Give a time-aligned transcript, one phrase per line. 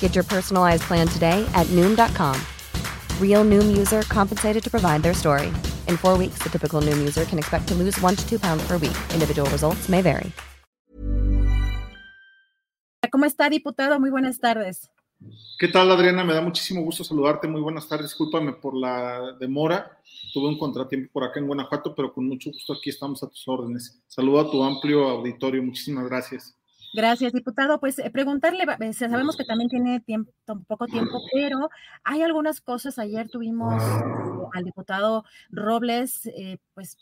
[0.00, 2.40] Get your personalized plan today at Noom.com.
[3.20, 5.48] Real Noom user compensated to provide their story.
[5.88, 8.66] In four weeks, the typical Noom user can expect to lose one to two pounds
[8.66, 8.96] per week.
[9.12, 10.32] Individual results may vary.
[13.10, 13.98] ¿Cómo está, diputado?
[13.98, 14.90] Muy buenas tardes.
[15.58, 16.22] ¿Qué tal, Adriana?
[16.22, 17.48] Me da muchísimo gusto saludarte.
[17.48, 18.10] Muy buenas tardes.
[18.10, 19.98] Discúlpame por la demora.
[20.34, 23.48] Tuve un contratiempo por acá en Guanajuato, pero con mucho gusto aquí estamos a tus
[23.48, 24.02] órdenes.
[24.06, 25.62] Saludo a tu amplio auditorio.
[25.62, 26.54] Muchísimas gracias.
[26.94, 27.80] Gracias, diputado.
[27.80, 30.32] Pues eh, preguntarle, eh, sabemos que también tiene tiempo,
[30.66, 31.70] poco tiempo, pero
[32.04, 32.98] hay algunas cosas.
[32.98, 34.02] Ayer tuvimos eh,
[34.54, 36.30] al diputado Robles,
[36.74, 36.96] pues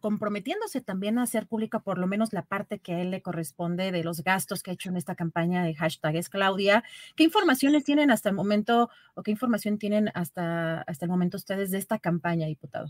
[0.00, 3.90] comprometiéndose también a hacer pública por lo menos la parte que a él le corresponde
[3.90, 6.84] de los gastos que ha hecho en esta campaña de hashtag Claudia.
[7.16, 11.72] ¿Qué informaciones tienen hasta el momento o qué información tienen hasta, hasta el momento ustedes
[11.72, 12.86] de esta campaña, diputado?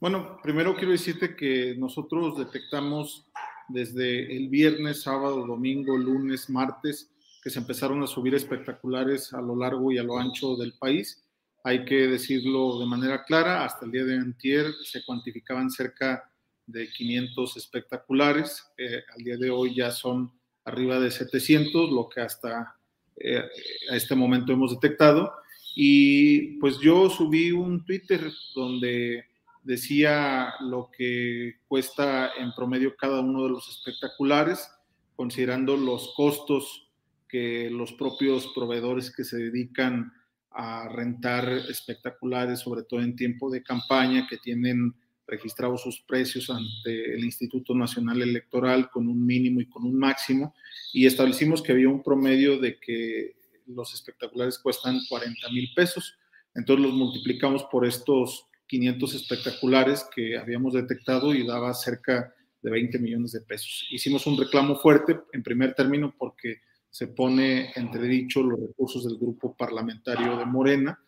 [0.00, 3.26] Bueno, primero quiero decirte que nosotros detectamos
[3.68, 7.10] desde el viernes, sábado, domingo, lunes, martes,
[7.42, 11.24] que se empezaron a subir espectaculares a lo largo y a lo ancho del país.
[11.64, 16.30] Hay que decirlo de manera clara, hasta el día de antier se cuantificaban cerca
[16.66, 20.32] de 500 espectaculares, eh, al día de hoy ya son
[20.64, 22.76] arriba de 700, lo que hasta
[23.16, 23.42] eh,
[23.90, 25.32] a este momento hemos detectado.
[25.74, 29.24] Y pues yo subí un Twitter donde
[29.62, 34.70] decía lo que cuesta en promedio cada uno de los espectaculares,
[35.16, 36.90] considerando los costos
[37.28, 40.12] que los propios proveedores que se dedican
[40.50, 44.94] a rentar espectaculares, sobre todo en tiempo de campaña, que tienen
[45.26, 50.54] registrados sus precios ante el Instituto Nacional Electoral con un mínimo y con un máximo,
[50.92, 53.36] y establecimos que había un promedio de que
[53.66, 56.16] los espectaculares cuestan 40 mil pesos.
[56.54, 62.98] Entonces los multiplicamos por estos 500 espectaculares que habíamos detectado y daba cerca de 20
[62.98, 63.86] millones de pesos.
[63.90, 69.56] Hicimos un reclamo fuerte, en primer término, porque se pone entredicho los recursos del grupo
[69.56, 70.98] parlamentario de Morena.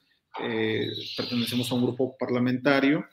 [0.41, 3.05] Eh, pertenecemos a un grupo parlamentario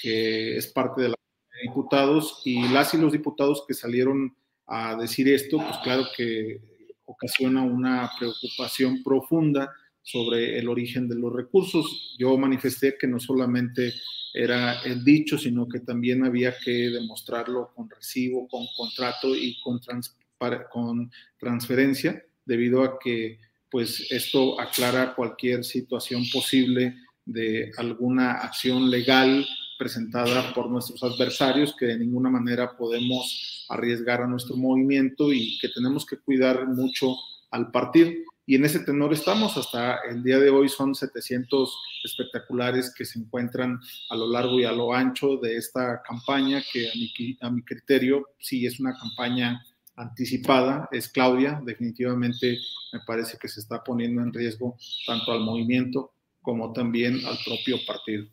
[0.00, 1.14] que es parte de la
[1.52, 6.60] de diputados y las y los diputados que salieron a decir esto, pues claro que
[7.04, 9.72] ocasiona una preocupación profunda
[10.04, 12.14] sobre el origen de los recursos.
[12.18, 13.94] Yo manifesté que no solamente
[14.34, 21.10] era el dicho, sino que también había que demostrarlo con recibo, con contrato y con,
[21.38, 29.46] transferencia, debido a que pues esto aclara cualquier situación posible de alguna acción legal
[29.78, 35.70] presentada por nuestros adversarios que de ninguna manera podemos arriesgar a nuestro movimiento y que
[35.70, 37.16] tenemos que cuidar mucho
[37.50, 38.10] al partido
[38.46, 39.56] y en ese tenor estamos.
[39.56, 44.64] Hasta el día de hoy son 700 espectaculares que se encuentran a lo largo y
[44.64, 48.96] a lo ancho de esta campaña, que a mi, a mi criterio sí es una
[48.98, 49.64] campaña
[49.96, 50.88] anticipada.
[50.92, 52.58] Es Claudia, definitivamente
[52.92, 56.12] me parece que se está poniendo en riesgo tanto al movimiento
[56.42, 58.26] como también al propio partido.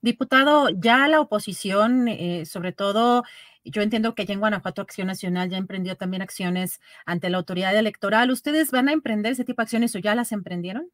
[0.00, 3.24] Diputado, ya la oposición, eh, sobre todo
[3.64, 7.76] yo entiendo que ya en Guanajuato Acción Nacional ya emprendió también acciones ante la autoridad
[7.76, 8.30] electoral.
[8.30, 10.90] ¿Ustedes van a emprender ese tipo de acciones o ya las emprendieron?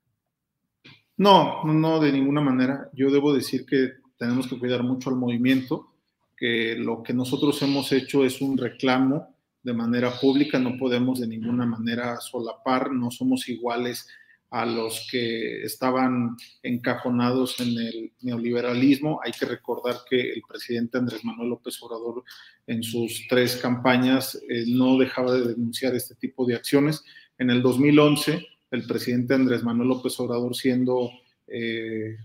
[1.17, 2.91] No, no, de ninguna manera.
[2.93, 5.93] Yo debo decir que tenemos que cuidar mucho al movimiento,
[6.37, 11.27] que lo que nosotros hemos hecho es un reclamo de manera pública, no podemos de
[11.27, 14.09] ninguna manera solapar, no somos iguales
[14.55, 19.19] a los que estaban encajonados en el neoliberalismo.
[19.25, 22.23] Hay que recordar que el presidente Andrés Manuel López Obrador
[22.69, 27.03] en sus tres campañas eh, no dejaba de denunciar este tipo de acciones.
[27.37, 31.11] En el 2011, el presidente Andrés Manuel López Obrador siendo
[31.49, 32.17] eh,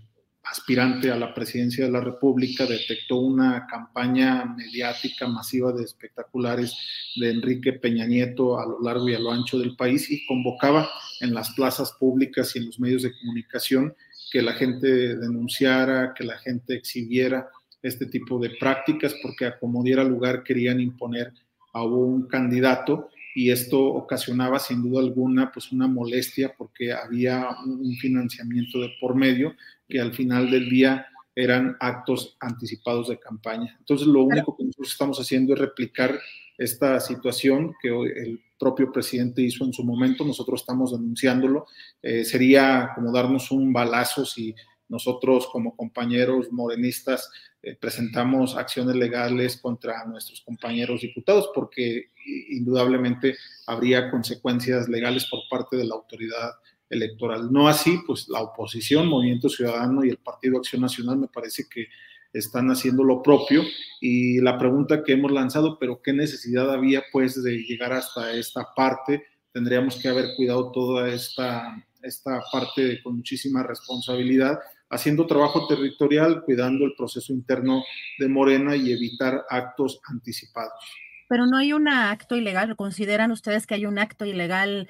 [0.42, 6.76] aspirante a la presidencia de la República, detectó una campaña mediática masiva de espectaculares
[7.16, 10.88] de Enrique Peña Nieto a lo largo y a lo ancho del país y convocaba
[11.20, 13.94] en las plazas públicas y en los medios de comunicación
[14.32, 17.48] que la gente denunciara, que la gente exhibiera
[17.82, 21.32] este tipo de prácticas, porque a como diera lugar querían imponer
[21.72, 27.94] a un candidato y esto ocasionaba sin duda alguna pues una molestia porque había un
[27.96, 29.54] financiamiento de por medio
[29.90, 33.76] que al final del día eran actos anticipados de campaña.
[33.78, 36.18] Entonces lo único que nosotros estamos haciendo es replicar
[36.58, 41.66] esta situación que el propio presidente hizo en su momento, nosotros estamos denunciándolo.
[42.02, 44.54] Eh, sería como darnos un balazo si
[44.88, 47.30] nosotros como compañeros morenistas
[47.62, 52.10] eh, presentamos acciones legales contra nuestros compañeros diputados porque
[52.50, 53.36] indudablemente
[53.66, 56.50] habría consecuencias legales por parte de la autoridad
[56.90, 57.50] electoral.
[57.50, 61.86] No así, pues la oposición, Movimiento Ciudadano y el Partido Acción Nacional me parece que
[62.32, 63.62] están haciendo lo propio
[64.00, 68.68] y la pregunta que hemos lanzado, pero qué necesidad había pues de llegar hasta esta
[68.74, 74.58] parte, tendríamos que haber cuidado toda esta, esta parte con muchísima responsabilidad
[74.90, 77.84] haciendo trabajo territorial, cuidando el proceso interno
[78.18, 80.84] de Morena y evitar actos anticipados.
[81.30, 84.88] Pero no hay un acto ilegal, ¿consideran ustedes que hay un acto ilegal?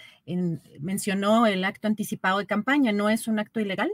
[0.81, 3.91] mencionó el acto anticipado de campaña, ¿no es un acto ilegal?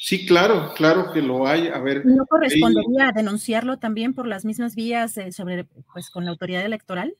[0.00, 1.68] Sí, claro, claro que lo hay.
[1.68, 2.06] A ver.
[2.06, 7.14] ¿No correspondería denunciarlo también por las mismas vías eh, sobre, pues, con la autoridad electoral?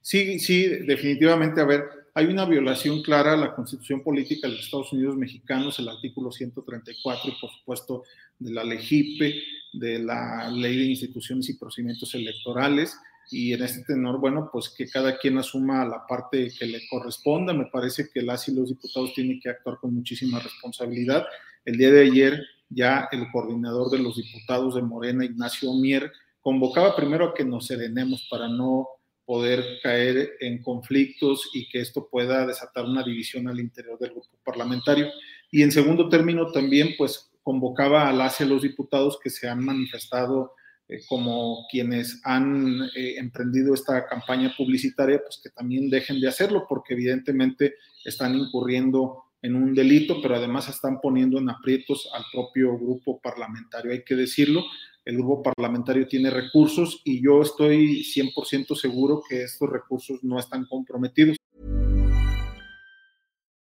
[0.00, 1.60] Sí, sí, definitivamente.
[1.60, 1.84] A ver,
[2.14, 6.32] hay una violación clara a la constitución política de los Estados Unidos mexicanos, el artículo
[6.32, 8.02] 134 y por supuesto
[8.40, 9.40] de la LEGIPE,
[9.74, 12.98] de la ley de instituciones y procedimientos electorales.
[13.30, 17.52] Y en este tenor, bueno, pues que cada quien asuma la parte que le corresponda.
[17.52, 21.26] Me parece que las y los diputados tienen que actuar con muchísima responsabilidad.
[21.64, 26.96] El día de ayer ya el coordinador de los diputados de Morena, Ignacio Mier, convocaba
[26.96, 28.88] primero a que nos serenemos para no
[29.24, 34.38] poder caer en conflictos y que esto pueda desatar una división al interior del grupo
[34.42, 35.08] parlamentario.
[35.50, 39.64] Y en segundo término también, pues convocaba a las y los diputados que se han
[39.64, 40.52] manifestado
[40.88, 46.66] eh, como quienes han eh, emprendido esta campaña publicitaria, pues que también dejen de hacerlo,
[46.68, 47.74] porque evidentemente
[48.04, 53.92] están incurriendo en un delito, pero además están poniendo en aprietos al propio grupo parlamentario,
[53.92, 54.64] hay que decirlo
[55.08, 60.66] el grupo parlamentario tiene recursos y yo estoy 100% seguro que estos recursos no están
[60.66, 61.36] comprometidos.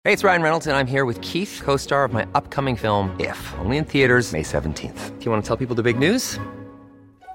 [0.03, 3.37] Hey, it's Ryan Reynolds and I'm here with Keith, co-star of my upcoming film If,
[3.59, 5.17] only in theaters May 17th.
[5.17, 6.39] Do you want to tell people the big news?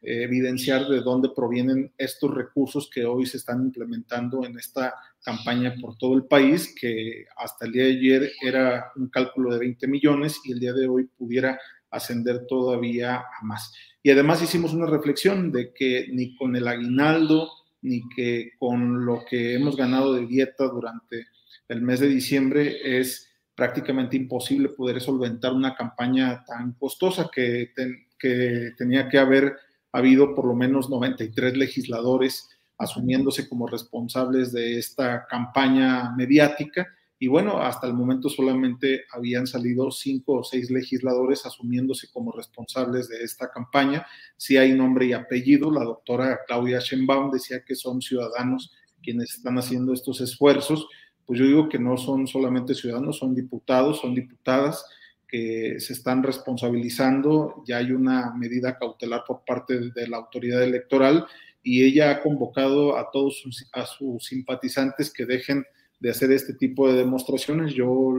[0.00, 5.74] Eh, evidenciar de dónde provienen estos recursos que hoy se están implementando en esta campaña
[5.80, 9.88] por todo el país, que hasta el día de ayer era un cálculo de 20
[9.88, 11.58] millones y el día de hoy pudiera
[11.90, 13.72] ascender todavía a más.
[14.02, 17.50] Y además hicimos una reflexión de que ni con el aguinaldo,
[17.82, 21.26] ni que con lo que hemos ganado de dieta durante
[21.68, 27.72] el mes de diciembre es prácticamente imposible poder solventar una campaña tan costosa que,
[28.16, 29.56] que tenía que haber
[29.92, 36.86] ha habido por lo menos 93 legisladores asumiéndose como responsables de esta campaña mediática.
[37.18, 43.08] Y bueno, hasta el momento solamente habían salido cinco o seis legisladores asumiéndose como responsables
[43.08, 44.06] de esta campaña.
[44.36, 49.58] Si hay nombre y apellido, la doctora Claudia Schenbaum decía que son ciudadanos quienes están
[49.58, 50.86] haciendo estos esfuerzos.
[51.26, 54.84] Pues yo digo que no son solamente ciudadanos, son diputados, son diputadas
[55.28, 61.26] que se están responsabilizando, ya hay una medida cautelar por parte de la autoridad electoral
[61.62, 65.64] y ella ha convocado a todos sus, a sus simpatizantes que dejen
[66.00, 67.74] de hacer este tipo de demostraciones.
[67.74, 68.14] Yo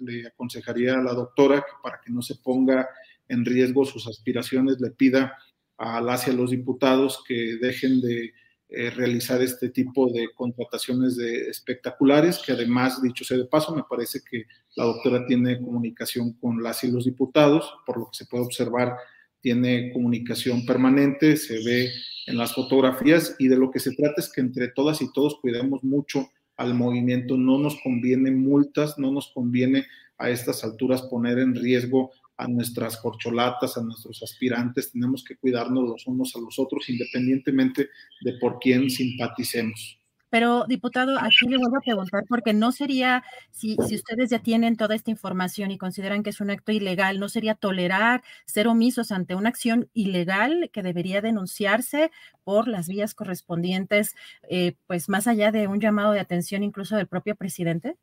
[0.00, 2.88] le, aconsejaría a la doctora que para que no se ponga
[3.28, 5.36] en riesgo sus aspiraciones, le pida
[5.78, 8.32] a las y a los diputados que dejen de
[8.74, 13.82] eh, realizar este tipo de contrataciones de espectaculares, que además, dicho sea de paso, me
[13.82, 18.24] parece que la doctora tiene comunicación con las y los diputados, por lo que se
[18.24, 18.96] puede observar,
[19.42, 21.90] tiene comunicación permanente, se ve
[22.26, 25.38] en las fotografías y de lo que se trata es que entre todas y todos
[25.42, 29.86] cuidemos mucho al movimiento, no nos conviene multas, no nos conviene
[30.16, 32.10] a estas alturas poner en riesgo
[32.42, 37.88] a nuestras corcholatas, a nuestros aspirantes, tenemos que cuidarnos los unos a los otros independientemente
[38.20, 39.98] de por quién simpaticemos.
[40.32, 44.78] Pero, diputado, aquí le vuelvo a preguntar, porque no sería, si, si ustedes ya tienen
[44.78, 49.12] toda esta información y consideran que es un acto ilegal, ¿no sería tolerar ser omisos
[49.12, 52.10] ante una acción ilegal que debería denunciarse
[52.44, 54.14] por las vías correspondientes,
[54.48, 57.98] eh, pues más allá de un llamado de atención incluso del propio presidente?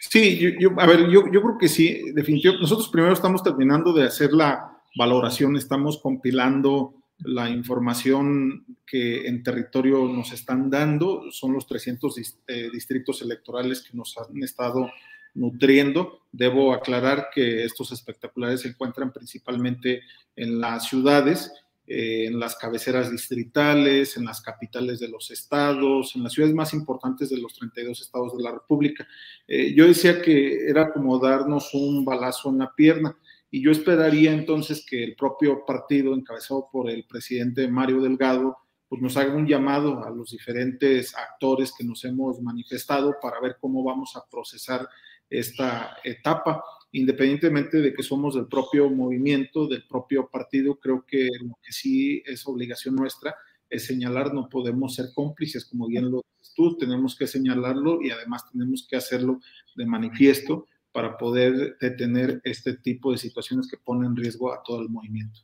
[0.00, 2.62] Sí, yo, a ver, yo, yo creo que sí, definitivamente.
[2.62, 10.06] Nosotros primero estamos terminando de hacer la valoración, estamos compilando la información que en territorio
[10.06, 14.90] nos están dando, son los 300 eh, distritos electorales que nos han estado
[15.34, 16.20] nutriendo.
[16.32, 20.02] Debo aclarar que estos espectaculares se encuentran principalmente
[20.36, 21.52] en las ciudades
[21.86, 26.72] eh, en las cabeceras distritales, en las capitales de los estados, en las ciudades más
[26.72, 29.06] importantes de los 32 estados de la República.
[29.46, 33.14] Eh, yo decía que era como darnos un balazo en la pierna
[33.50, 38.56] y yo esperaría entonces que el propio partido encabezado por el presidente Mario Delgado
[38.88, 43.56] pues nos haga un llamado a los diferentes actores que nos hemos manifestado para ver
[43.60, 44.88] cómo vamos a procesar
[45.28, 46.62] esta etapa
[46.94, 52.22] independientemente de que somos del propio movimiento, del propio partido, creo que lo que sí
[52.24, 53.34] es obligación nuestra
[53.68, 58.10] es señalar, no podemos ser cómplices, como bien lo dices tú, tenemos que señalarlo y
[58.10, 59.40] además tenemos que hacerlo
[59.74, 64.80] de manifiesto para poder detener este tipo de situaciones que ponen en riesgo a todo
[64.80, 65.40] el movimiento.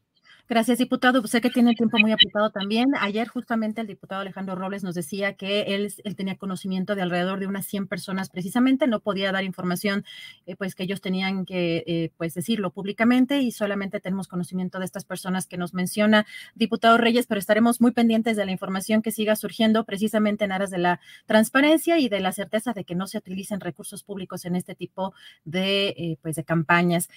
[0.51, 1.25] Gracias, diputado.
[1.29, 2.89] Sé que tiene el tiempo muy apretado también.
[2.99, 7.47] Ayer justamente el diputado Alejandro Robles nos decía que él, tenía conocimiento de alrededor de
[7.47, 10.05] unas 100 personas precisamente, no podía dar información
[10.47, 14.87] eh, pues que ellos tenían que eh, pues decirlo públicamente y solamente tenemos conocimiento de
[14.87, 16.27] estas personas que nos menciona
[16.57, 20.71] diputado Reyes, pero estaremos muy pendientes de la información que siga surgiendo precisamente en aras
[20.71, 24.57] de la transparencia y de la certeza de que no se utilicen recursos públicos en
[24.57, 25.15] este tipo
[25.45, 27.09] de eh, pues de campañas.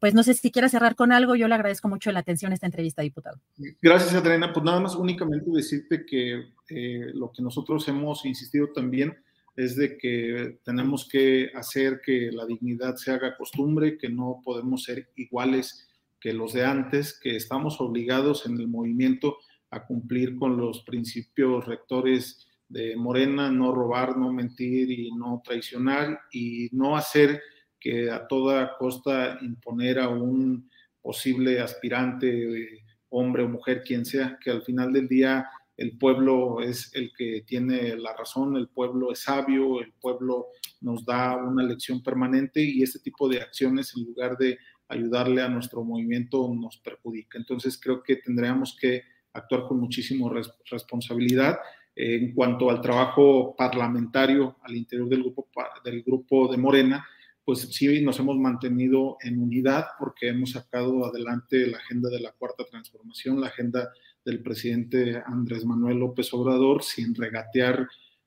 [0.00, 3.02] pues no sé si quiera cerrar con algo, yo le agradezco mucho la atención entrevista,
[3.02, 3.40] diputado.
[3.80, 4.52] Gracias, Adriana.
[4.52, 9.16] Pues nada más únicamente decirte que eh, lo que nosotros hemos insistido también
[9.56, 14.84] es de que tenemos que hacer que la dignidad se haga costumbre, que no podemos
[14.84, 15.88] ser iguales
[16.20, 19.36] que los de antes, que estamos obligados en el movimiento
[19.70, 26.20] a cumplir con los principios rectores de Morena, no robar, no mentir y no traicionar
[26.32, 27.42] y no hacer
[27.78, 30.70] que a toda costa imponer a un
[31.04, 35.46] posible aspirante, hombre o mujer, quien sea, que al final del día
[35.76, 40.46] el pueblo es el que tiene la razón, el pueblo es sabio, el pueblo
[40.80, 44.58] nos da una lección permanente y este tipo de acciones en lugar de
[44.88, 47.36] ayudarle a nuestro movimiento nos perjudica.
[47.36, 49.02] Entonces creo que tendríamos que
[49.34, 50.30] actuar con muchísima
[50.70, 51.58] responsabilidad.
[51.96, 55.46] en cuanto al trabajo parlamentario al interior del grupo,
[55.84, 57.06] del grupo de Morena,
[57.44, 62.32] pues sí nos hemos mantenido en unidad porque hemos sacado adelante la agenda de la
[62.32, 63.90] cuarta transformación, la agenda
[64.24, 67.86] del presidente Andrés Manuel López Obrador, sin regatear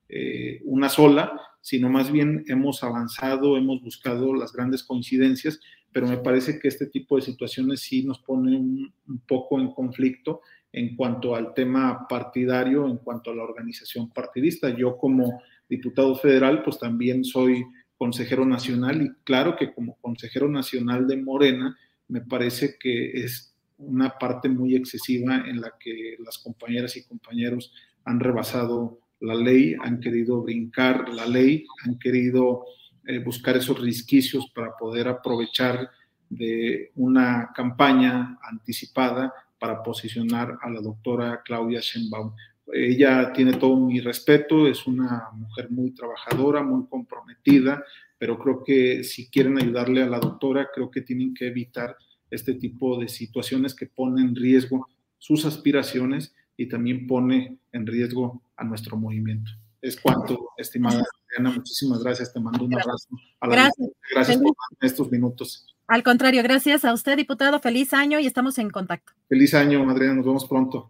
[0.09, 5.59] eh, una sola, sino más bien hemos avanzado, hemos buscado las grandes coincidencias,
[5.91, 9.71] pero me parece que este tipo de situaciones sí nos pone un, un poco en
[9.71, 14.69] conflicto en cuanto al tema partidario, en cuanto a la organización partidista.
[14.69, 17.65] Yo como diputado federal, pues también soy
[17.97, 21.77] consejero nacional y claro que como consejero nacional de Morena
[22.07, 27.73] me parece que es una parte muy excesiva en la que las compañeras y compañeros
[28.05, 32.65] han rebasado la ley, han querido brincar la ley, han querido
[33.05, 35.89] eh, buscar esos risquicios para poder aprovechar
[36.29, 42.33] de una campaña anticipada para posicionar a la doctora Claudia Sheinbaum.
[42.73, 47.83] Ella tiene todo mi respeto, es una mujer muy trabajadora, muy comprometida,
[48.17, 51.95] pero creo que si quieren ayudarle a la doctora, creo que tienen que evitar
[52.29, 58.41] este tipo de situaciones que ponen en riesgo sus aspiraciones y también pone en riesgo
[58.55, 59.51] a nuestro movimiento.
[59.81, 63.07] Es cuanto, estimada Adriana, muchísimas gracias, te mando un abrazo.
[63.41, 63.89] gracias.
[64.11, 65.67] Gracias por estos minutos.
[65.87, 69.13] Al contrario, gracias a usted, diputado, feliz año y estamos en contacto.
[69.29, 70.89] Feliz año, Adriana, nos vemos pronto.